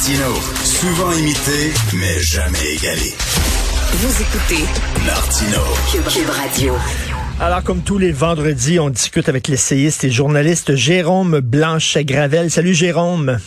[0.00, 3.12] Martino, souvent imité, mais jamais égalé.
[3.92, 4.64] Vous écoutez
[5.04, 5.60] Martino.
[5.92, 6.74] Cube Radio.
[7.38, 12.50] Alors, comme tous les vendredis, on discute avec l'essayiste et journaliste Jérôme Blanchet-Gravel.
[12.50, 13.40] Salut Jérôme.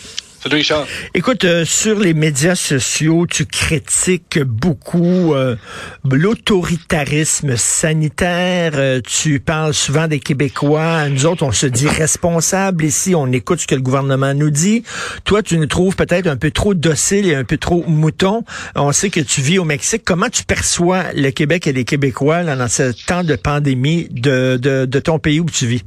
[0.44, 0.86] Salut Richard.
[1.14, 5.56] Écoute, euh, sur les médias sociaux, tu critiques beaucoup euh,
[6.04, 8.74] l'autoritarisme sanitaire.
[8.76, 11.08] Euh, tu parles souvent des Québécois.
[11.08, 13.16] Nous autres, on se dit responsables ici.
[13.16, 14.84] On écoute ce que le gouvernement nous dit.
[15.24, 18.44] Toi, tu nous trouves peut-être un peu trop docile et un peu trop mouton.
[18.76, 20.02] On sait que tu vis au Mexique.
[20.04, 24.84] Comment tu perçois le Québec et les Québécois dans ce temps de pandémie de, de,
[24.84, 25.84] de ton pays où tu vis?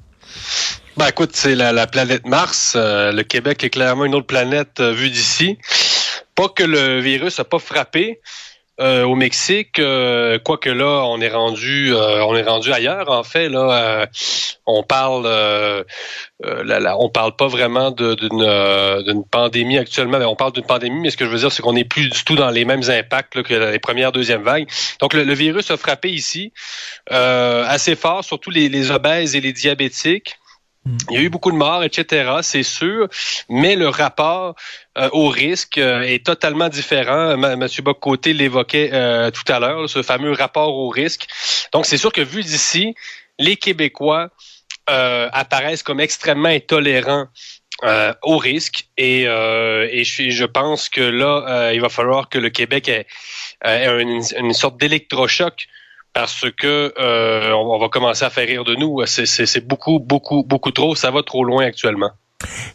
[0.97, 2.73] Ben écoute, c'est la, planète Mars.
[2.75, 5.59] Euh, le Québec est clairement une autre planète euh, vue d'ici.
[6.35, 8.19] Pas que le virus a pas frappé
[8.81, 9.75] euh, au Mexique,
[10.45, 13.11] quoique là, on est rendu, on est rendu ailleurs.
[13.11, 14.07] En fait, là,
[14.65, 15.27] on parle,
[16.43, 20.19] on parle pas vraiment d'une pandémie actuellement.
[20.19, 22.25] On parle d'une pandémie, mais ce que je veux dire, c'est qu'on n'est plus du
[22.25, 24.69] tout dans les mêmes impacts que les premières, deuxième vagues.
[25.01, 26.53] Donc, le, virus a frappé ici
[27.11, 30.39] assez fort, surtout les, les obèses et les diabétiques.
[31.11, 33.09] Il y a eu beaucoup de morts, etc., c'est sûr,
[33.49, 34.55] mais le rapport
[34.99, 37.33] euh, au risque euh, est totalement différent.
[37.33, 41.27] M Monsieur Bocoté l'évoquait euh, tout à l'heure, ce fameux rapport au risque.
[41.73, 42.95] Donc, c'est sûr que vu d'ici,
[43.39, 44.31] les Québécois
[44.89, 47.27] apparaissent comme extrêmement intolérants
[48.23, 53.07] au risque et, et je, pense que là, il va falloir que le Québec ait,
[53.65, 55.67] une, une sorte d'électrochoc
[56.13, 59.05] parce que euh, on va commencer à faire rire de nous.
[59.07, 60.95] C'est beaucoup, beaucoup, beaucoup trop.
[60.95, 62.11] Ça va trop loin actuellement.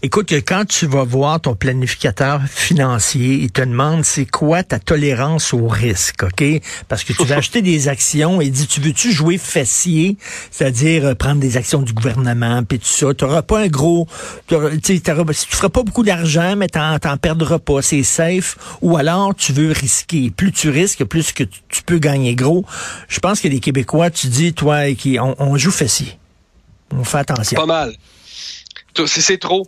[0.02, 5.54] Écoute, quand tu vas voir ton planificateur financier, il te demande c'est quoi ta tolérance
[5.54, 6.44] au risque, OK?
[6.88, 10.18] Parce que tu vas acheter des actions et il dit tu veux-tu jouer fessier,
[10.50, 13.14] c'est-à-dire euh, prendre des actions du gouvernement puis tout ça.
[13.14, 14.08] Tu n'auras pas un gros
[14.48, 19.54] tu feras pas beaucoup d'argent mais tu n'en perdras pas, c'est safe ou alors tu
[19.54, 20.32] veux risquer.
[20.32, 22.66] Plus tu risques, plus que tu, peux gagner gros.
[23.08, 26.18] Je pense que les Québécois, tu dis toi qui on, on joue fessier.
[26.92, 27.60] On fait attention.
[27.60, 27.94] Pas mal.
[29.06, 29.68] C'est trop.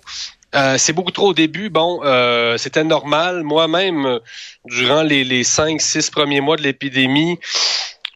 [0.56, 1.70] Euh, c'est beaucoup trop au début.
[1.70, 3.44] Bon, euh, c'était normal.
[3.44, 4.20] Moi-même,
[4.66, 7.40] durant les, les cinq, six premiers mois de l'épidémie,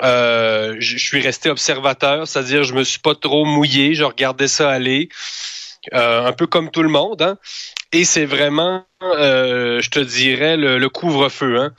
[0.03, 4.69] euh, je suis resté observateur, c'est-à-dire je me suis pas trop mouillé, je regardais ça
[4.69, 5.09] aller,
[5.91, 7.21] un peu comme tout le monde.
[7.21, 7.37] Hein.
[7.93, 11.57] Et c'est vraiment, euh, je te dirais, le, couvre-feu.
[11.57, 11.73] Hein.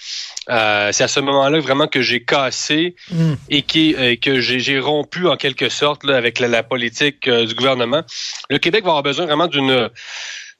[0.48, 3.34] Euh, c'est à ce moment-là vraiment que j'ai cassé mm.
[3.50, 8.02] et qui, euh, que j'ai rompu en quelque sorte là, avec la, politique du gouvernement.
[8.48, 9.90] Le Québec va avoir besoin vraiment d'une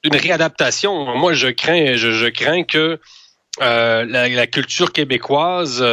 [0.01, 1.17] d'une réadaptation.
[1.17, 3.01] Moi, je crains, je, je crains que
[3.59, 5.83] la, la, culture québécoise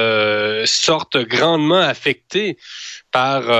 [0.64, 2.56] sorte grandement affectée
[3.10, 3.50] par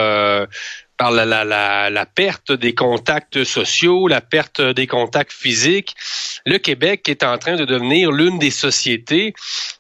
[0.96, 5.94] par la, la, la, perte des contacts sociaux, la perte des contacts physiques.
[6.46, 9.34] Le Québec est en train de devenir l'une des sociétés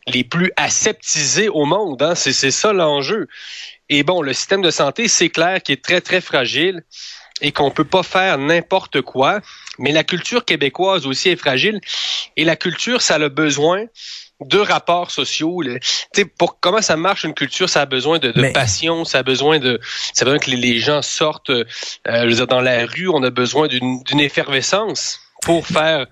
[0.06, 2.02] les plus aseptisées au monde.
[2.02, 2.14] Hein?
[2.14, 3.28] C'est ça l'enjeu.
[3.88, 6.82] Et bon, le système de santé, c'est clair qu'il est très, très fragile
[7.40, 9.40] et qu'on peut pas faire n'importe quoi.
[9.78, 11.80] Mais la culture québécoise aussi est fragile.
[12.36, 13.84] Et la culture, ça a besoin
[14.40, 15.62] de rapports sociaux.
[16.38, 19.58] pour comment ça marche une culture, ça a besoin de, de passion, ça a besoin
[19.58, 19.80] de,
[20.12, 21.50] ça a besoin que les, gens sortent.
[21.50, 21.64] Euh,
[22.06, 26.06] je veux dire, dans la rue, on a besoin d'une effervescence pour faire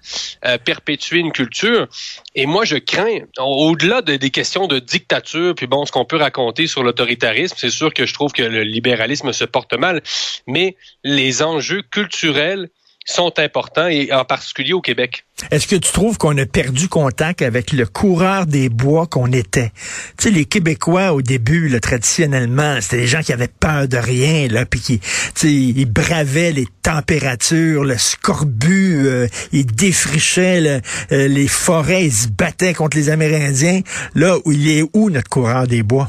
[0.45, 1.89] euh, perpétuer une culture.
[2.35, 6.67] Et moi, je crains, au-delà des questions de dictature, puis bon, ce qu'on peut raconter
[6.67, 10.03] sur l'autoritarisme, c'est sûr que je trouve que le libéralisme se porte mal,
[10.47, 12.69] mais les enjeux culturels
[13.05, 15.25] sont importants et en particulier au Québec.
[15.51, 19.73] Est-ce que tu trouves qu'on a perdu contact avec le coureur des bois qu'on était?
[20.19, 23.97] Tu sais, les Québécois, au début, là, traditionnellement, c'était des gens qui avaient peur de
[23.97, 30.81] rien, là, puis qui, tu sais, ils bravaient les températures, le scorbut, euh, ils défrichaient
[31.13, 33.81] euh, les forêts, ils se battaient contre les Amérindiens.
[34.15, 36.09] Là, où il est où notre coureur des bois?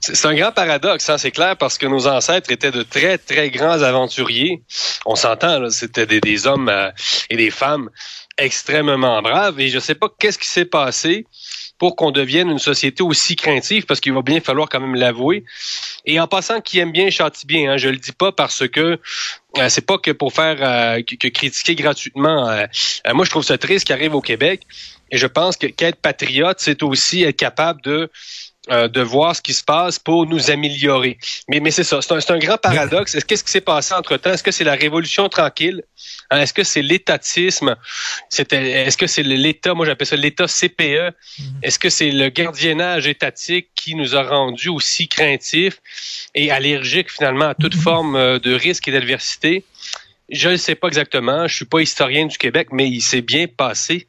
[0.00, 3.50] C'est un grand paradoxe, hein, c'est clair, parce que nos ancêtres étaient de très, très
[3.50, 4.62] grands aventuriers.
[5.04, 6.90] On s'entend, c'était des, hommes euh,
[7.30, 7.90] et des femmes
[8.38, 9.60] extrêmement braves.
[9.60, 11.26] Et je ne sais pas qu'est-ce qui s'est passé
[11.78, 15.44] pour qu'on devienne une société aussi craintive, parce qu'il va bien falloir quand même l'avouer.
[16.06, 17.72] Et en passant, qui aime bien châtie bien.
[17.72, 18.98] Hein, je le dis pas parce que
[19.58, 22.50] euh, c'est pas que pour faire euh, que, critiquer gratuitement.
[23.12, 24.62] moi, je trouve ça triste qui arrive au Québec.
[25.10, 28.10] Et je pense que qu'être patriote, c'est aussi être capable de
[28.70, 31.18] euh, de voir ce qui se passe pour nous améliorer.
[31.48, 33.16] Mais, mais c'est ça, c'est un, grand paradoxe.
[33.26, 34.32] Qu'est-ce qui s'est passé entre-temps?
[34.32, 35.82] Est-ce que c'est la révolution tranquille?
[36.30, 37.76] Hein, est-ce que c'est l'étatisme?
[38.30, 40.80] Est-ce que c'est l'État, moi j'appelle ça l'État CPE?
[40.80, 41.12] Mm-hmm.
[41.62, 45.80] Est-ce que c'est le gardiennage étatique qui nous a rendus aussi craintifs
[46.34, 47.82] et allergiques finalement à toute mm-hmm.
[47.82, 49.64] forme euh, de risque et d'adversité?
[50.30, 51.48] Je ne sais pas exactement.
[51.48, 54.08] Je suis pas historien du Québec, mais il s'est bien passé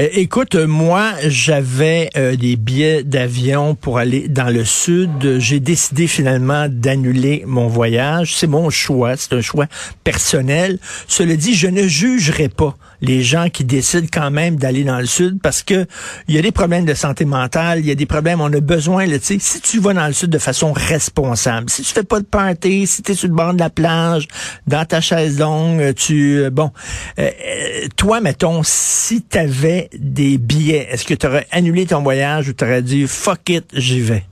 [0.00, 5.38] Euh, écoute, moi, j'avais euh, des billets d'avion pour aller dans le sud.
[5.38, 8.36] J'ai décidé finalement d'annuler mon voyage.
[8.36, 9.66] C'est mon choix, c'est un choix
[10.04, 10.78] personnel.
[11.06, 15.06] Cela dit, je ne jugerai pas les gens qui décident quand même d'aller dans le
[15.06, 15.86] sud parce que
[16.26, 18.60] il y a des problèmes de santé mentale, il y a des problèmes, on a
[18.60, 22.02] besoin, tu sais, si tu vas dans le sud de façon responsable, si tu fais
[22.02, 24.26] pas de party, si tu es sur le bord de la plage,
[24.66, 26.70] dans ta chaise longue, tu, euh, bon,
[27.18, 32.02] euh, euh, toi, mettons, si tu avais des billets, est-ce que tu aurais annulé ton
[32.02, 34.24] voyage ou tu aurais dit, fuck it, j'y vais?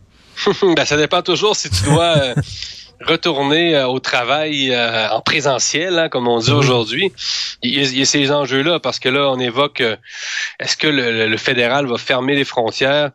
[0.77, 2.35] ben, ça dépend toujours si tu dois
[3.01, 7.13] retourner euh, au travail euh, en présentiel, hein, comme on dit aujourd'hui.
[7.63, 9.97] Il, y a ces enjeux-là parce que là, on évoque euh,
[10.61, 13.11] est-ce que le, fédéral va fermer les frontières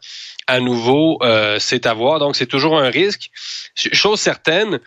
[0.47, 1.19] à nouveau,
[1.59, 2.19] c'est à voir.
[2.19, 3.29] Donc, c'est toujours un risque.
[3.75, 4.79] Chose certaine,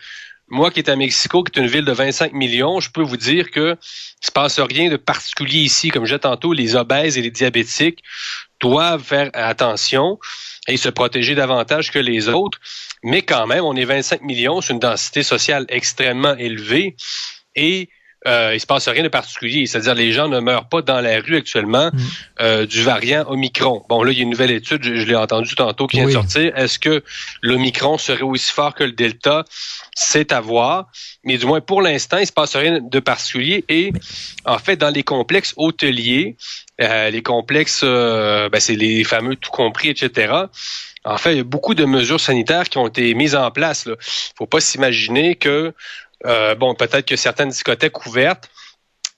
[0.47, 3.17] moi qui est à Mexico, qui est une ville de 25 millions, je peux vous
[3.17, 3.75] dire que
[4.21, 5.89] il se passe rien de particulier ici.
[5.89, 8.03] Comme je disais tantôt, les obèses et les diabétiques
[8.61, 10.19] doivent faire attention
[10.67, 12.59] et se protéger davantage que les autres.
[13.05, 16.95] Mais quand même, on est 25 millions, c'est une densité sociale extrêmement élevée
[17.55, 17.87] et
[18.27, 19.67] euh, il se passe rien de particulier.
[19.67, 21.99] C'est-à-dire les gens ne meurent pas dans la rue actuellement mm.
[22.41, 23.85] euh, du variant Omicron.
[23.87, 26.11] Bon, là, il y a une nouvelle étude, je, l'ai entendu tantôt, qui vient de
[26.11, 26.57] sortir.
[26.57, 27.03] Est-ce que
[27.43, 29.45] l'Omicron serait aussi fort que le Delta?
[29.93, 30.87] C'est à voir.
[31.23, 33.63] Mais du moins, pour l'instant, il se passe rien de particulier.
[33.69, 33.93] Et
[34.45, 36.35] en fait, dans les complexes hôteliers,
[36.81, 40.33] euh, les complexes, euh, ben, c'est les fameux tout compris, etc.
[41.05, 43.85] En fait, il y a beaucoup de mesures sanitaires qui ont été mises en place.
[43.85, 43.95] Il
[44.37, 45.73] faut pas s'imaginer que,
[46.25, 48.49] euh, bon, peut-être que certaines discothèques ouvertes,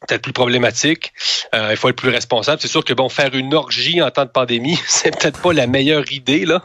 [0.08, 1.14] peut-être plus problématique.
[1.54, 2.62] il faut être plus responsable.
[2.62, 5.66] C'est sûr que bon, faire une orgie en temps de pandémie, c'est peut-être pas la
[5.66, 6.62] meilleure idée là.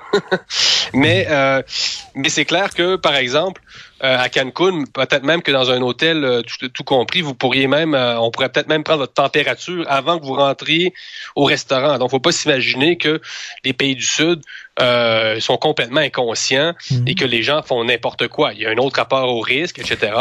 [0.93, 1.27] mais
[2.15, 6.25] mais c'est clair que par exemple, euh, à Cancun, peut-être même que dans un hôtel
[6.25, 10.19] euh, tout, compris, vous pourriez même, euh, on pourrait peut-être même prendre votre température avant
[10.19, 10.93] que vous rentriez
[11.37, 11.99] au restaurant.
[11.99, 13.21] Donc, faut pas s'imaginer que
[13.65, 14.43] les pays du Sud
[15.39, 17.05] sont complètement inconscients mhm.
[17.07, 18.53] et que les gens font n'importe quoi.
[18.55, 20.13] Il y a un autre rapport au risque, etc.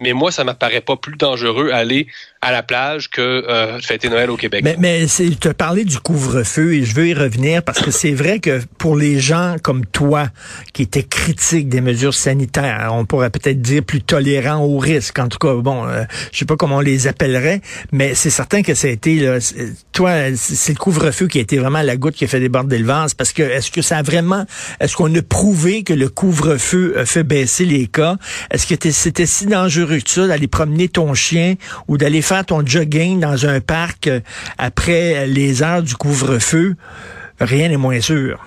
[0.00, 2.06] Mais moi, ça m'apparaît pas plus dangereux aller
[2.44, 4.62] à la plage que euh, fêter Noël au Québec.
[4.62, 8.12] Mais, mais tu as parlé du couvre-feu et je veux y revenir parce que c'est
[8.12, 10.28] vrai que pour les gens comme toi
[10.74, 15.18] qui étaient critiques des mesures sanitaires, on pourrait peut-être dire plus tolérants au risque.
[15.18, 17.60] En tout cas, bon, euh, je sais pas comment on les appellerait,
[17.92, 19.38] mais c'est certain que ça a été,
[19.92, 22.86] toi, c'est le couvre-feu qui a été vraiment la goutte qui a fait déborder le
[22.86, 24.44] vase parce que est-ce que ça a vraiment,
[24.80, 28.16] est-ce qu'on a prouvé que le couvre-feu a fait baisser les cas?
[28.50, 31.54] Est-ce que c'était si dangereux que ça d'aller promener ton chien
[31.88, 34.20] ou d'aller faire ton jogging dans un parc euh,
[34.58, 36.76] après les heures du couvre-feu,
[37.40, 38.44] rien n'est moins sûr.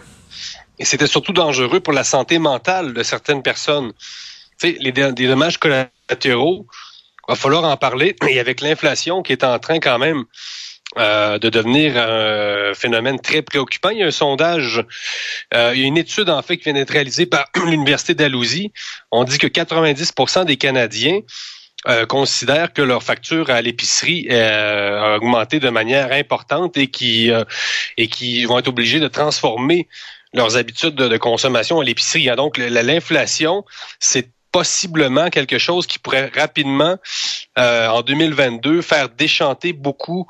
[0.79, 3.91] Et c'était surtout dangereux pour la santé mentale de certaines personnes.
[4.63, 6.65] Les, dommages collatéraux,
[7.27, 8.15] il va falloir en parler.
[8.29, 10.23] Et avec l'inflation qui est en train quand même
[10.97, 13.89] euh, de devenir un phénomène très préoccupant.
[13.89, 14.83] Il y a un sondage,
[15.53, 18.71] euh, il y a une étude en fait qui vient d'être réalisée par l'Université d'Alousie.
[19.11, 21.21] On dit que 90% des Canadiens
[21.87, 27.31] euh, considèrent que leur facture à l'épicerie euh, a augmenté de manière importante et qui
[27.31, 27.45] euh,
[27.97, 29.87] et qui vont être obligés de transformer
[30.33, 32.29] leurs habitudes de, consommation à l'épicerie.
[32.35, 33.63] Donc l'inflation,
[33.99, 36.97] c'est possiblement quelque chose qui pourrait rapidement,
[37.57, 40.27] euh, en 2022, faire déchanter beaucoup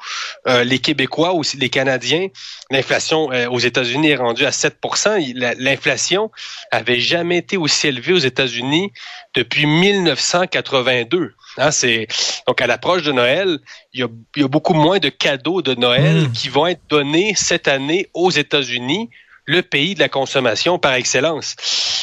[0.48, 2.28] euh, les Québécois, aussi les Canadiens.
[2.72, 6.32] L'inflation euh, aux États-Unis est rendue à 7% L'inflation
[6.72, 8.92] avait jamais été aussi élevée aux États-Unis
[9.34, 11.34] depuis 1982.
[11.58, 12.08] Hein, c'est
[12.48, 13.60] donc à l'approche de Noël,
[13.94, 16.32] il y, a, il y, a, beaucoup moins de cadeaux de Noël mmh.
[16.34, 19.10] qui vont être donnés cette année aux États-Unis
[19.48, 21.56] le pays de la consommation par excellence.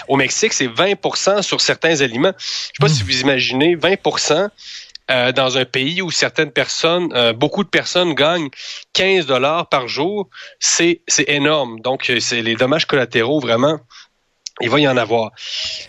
[0.08, 2.32] Au Mexique, c'est 20% sur certains aliments.
[2.38, 3.06] Je sais pas si hmm.
[3.06, 4.48] vous imaginez 20%
[5.10, 8.48] euh, dans un pays où certaines personnes, euh, beaucoup de personnes gagnent
[8.94, 11.80] 15 dollars par jour, c'est énorme.
[11.80, 13.78] Donc, c'est les dommages collatéraux vraiment
[14.60, 15.32] il va y en avoir.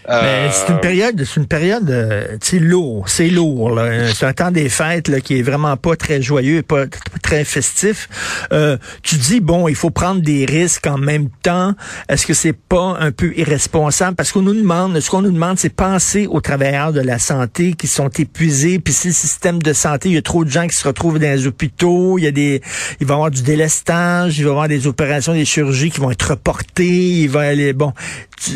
[0.10, 0.50] Euh...
[0.52, 3.80] C'est une période, c'est une période, euh, tu lourd, c'est lourd.
[4.16, 6.86] C'est un temps des fêtes là, qui est vraiment pas très joyeux et pas
[7.22, 8.10] très festif.
[8.52, 11.76] Euh, tu dis bon, il faut prendre des risques en même temps.
[12.10, 14.16] Est-ce que c'est pas un peu irresponsable?
[14.16, 17.74] Parce qu'on nous demande, ce qu'on nous demande, c'est penser aux travailleurs de la santé
[17.74, 18.80] qui sont épuisés.
[18.80, 21.20] Puis si le système de santé, il y a trop de gens qui se retrouvent
[21.20, 22.64] dans les hôpitaux, il y a des,
[23.00, 26.00] il va y avoir du délestage, il va y avoir des opérations, des chirurgies qui
[26.00, 27.22] vont être reportées.
[27.22, 27.94] Il va aller bon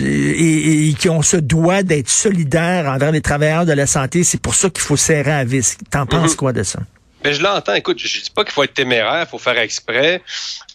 [0.02, 4.24] et, et qu'on se doit d'être solidaire envers les travailleurs de la santé.
[4.24, 5.78] C'est pour ça qu'il faut serrer à vis.
[5.90, 6.38] T'en penses mhm.
[6.38, 6.80] quoi de ça?
[7.24, 7.74] Ben, je l'entends.
[7.74, 10.22] Écoute, je dis pas qu'il faut être téméraire, il faut faire exprès.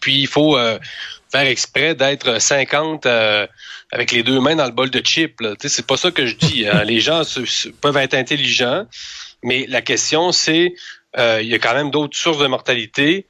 [0.01, 0.79] Puis il faut euh,
[1.33, 3.47] faire exprès d'être 50 euh,
[3.91, 5.37] avec les deux mains dans le bol de chips.
[5.65, 6.67] C'est pas ça que je dis.
[6.69, 6.85] Hein.
[6.87, 7.23] les gens
[7.81, 8.87] peuvent être intelligents,
[9.43, 10.75] mais la question c'est
[11.19, 13.27] euh, il y a quand même d'autres sources de mortalité.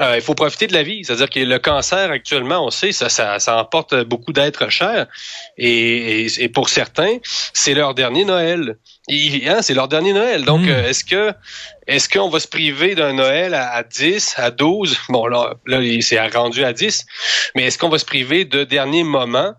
[0.00, 1.04] Euh, il faut profiter de la vie.
[1.04, 5.06] C'est-à-dire que le cancer, actuellement, on sait, ça, ça, ça emporte beaucoup d'êtres chers.
[5.56, 7.18] Et, et, pour certains,
[7.52, 8.78] c'est leur dernier Noël.
[9.10, 10.44] Hein, c'est leur dernier Noël.
[10.44, 10.70] Donc, mm.
[10.70, 11.32] est-ce que
[11.86, 14.96] est-ce qu'on va se priver d'un Noël à, à, 10, à 12?
[15.08, 17.06] Bon, là, là c'est rendu à 10.
[17.54, 19.54] Mais est-ce qu'on va se priver de derniers moments?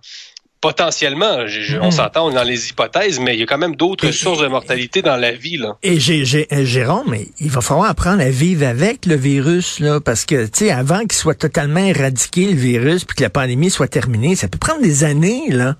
[0.61, 1.39] Potentiellement,
[1.81, 1.91] on hmm.
[1.91, 5.17] s'entend dans les hypothèses, mais il y a quand même d'autres sources de mortalité dans
[5.17, 5.57] la vie.
[5.57, 5.75] Là.
[5.81, 9.99] Et j'ai, euh, Jérôme, mais il va falloir apprendre à vivre avec le virus, là,
[9.99, 13.71] parce que, tu sais, avant qu'il soit totalement éradiqué, le virus, puis que la pandémie
[13.71, 15.75] soit terminée, ça peut prendre des années, là.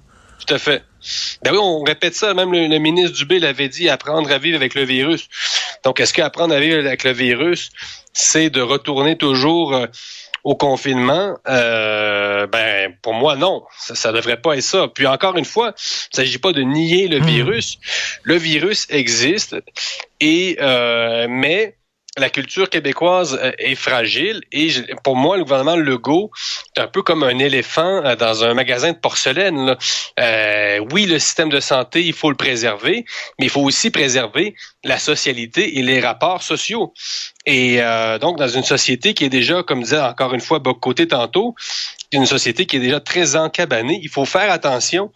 [0.46, 0.84] Tout à fait.
[1.44, 2.34] Ben oui, on répète ça.
[2.34, 5.28] Même le, ministre Dubé l'avait dit, apprendre à vivre avec le virus.
[5.84, 7.70] Donc, est-ce qu'apprendre à vivre avec le virus,
[8.14, 9.86] c'est de retourner toujours euh,
[10.44, 14.88] au confinement, euh, ben pour moi non, ça, ça devrait pas être ça.
[14.94, 17.26] Puis encore une fois, il s'agit pas de nier le hmm.
[17.26, 17.80] virus.
[18.24, 19.56] Le virus existe
[20.20, 21.76] et euh, mais
[22.18, 24.70] la culture québécoise euh, est fragile et
[25.04, 26.30] pour moi, le gouvernement Legault
[26.76, 29.78] est un peu comme un éléphant euh, dans un magasin de porcelaine.
[30.20, 33.06] Euh, oui, le système de santé, il faut le préserver,
[33.40, 36.94] mais il faut aussi préserver la socialité et les rapports sociaux.
[37.46, 37.80] Et
[38.22, 41.56] donc, dans une société qui est déjà, comme disait encore une fois Bocoté tantôt,
[42.12, 45.12] une société qui est déjà très encabanée, il faut faire attention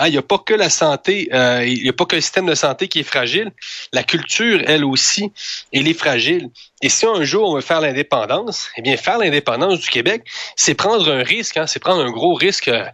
[0.00, 2.46] il n'y a pas que la santé, euh, il n'y a pas que le système
[2.46, 3.52] de santé qui est fragile.
[3.92, 5.32] La culture, elle aussi,
[5.72, 6.48] elle est fragile.
[6.80, 10.24] Et si un jour on veut faire l'indépendance, eh bien, faire l'indépendance du Québec,
[10.56, 12.84] c'est prendre un risque, hein, c'est prendre un gros risque euh,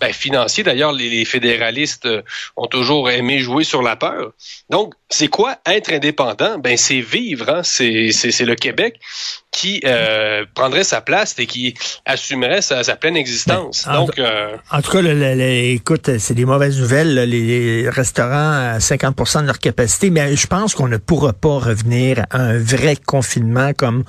[0.00, 0.64] ben, financier.
[0.64, 2.22] D'ailleurs, les, fédéralistes euh,
[2.56, 4.32] ont toujours aimé jouer sur la peur.
[4.70, 6.58] Donc, c'est quoi être indépendant?
[6.58, 9.00] Ben, c'est vivre, hein, c'est le Québec
[9.50, 11.74] qui euh, prendrait sa place et qui
[12.06, 13.84] assumerait sa, pleine existence.
[13.86, 17.14] Ben, Donc, euh, en tout cas, écoute, c'est des mauvaises nouvelles.
[17.14, 22.24] les restaurants à 50 de leur capacité, mais je pense qu'on ne pourra pas revenir
[22.30, 24.04] à un vrai confinement comme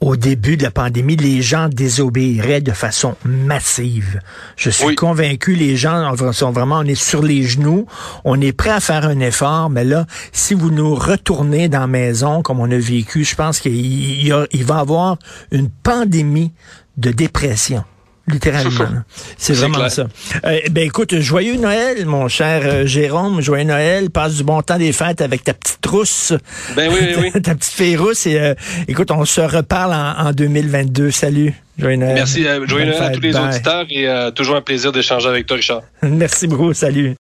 [0.00, 1.16] au début de la pandémie.
[1.16, 4.20] Les gens désobéiraient de façon massive.
[4.56, 7.86] Je suis convaincu, les gens sont vraiment, on est sur les genoux,
[8.24, 11.86] on est prêt à faire un effort, mais là, si vous nous retournez dans la
[11.86, 15.18] maison comme on a vécu, je pense qu'il il va avoir
[15.50, 16.52] une pandémie
[16.96, 17.84] de dépression
[18.28, 19.02] littéralement.
[19.36, 20.06] C'est vraiment ça.
[20.44, 24.78] Euh, ben écoute, joyeux Noël, mon cher euh, Jérôme, joyeux Noël, passe du bon temps
[24.78, 26.32] des fêtes avec ta petite trousse.
[26.74, 28.54] Ben oui, oui, ta petite fille rousse et euh,
[28.88, 31.10] écoute, on se reparle en, en 2022.
[31.10, 31.54] Salut.
[31.78, 32.14] Joyeux Noël.
[32.14, 35.82] Merci, joyeux Noël à tous les auditeurs et toujours un plaisir d'échanger avec toi, Richard.
[36.02, 37.14] Merci beaucoup, salut.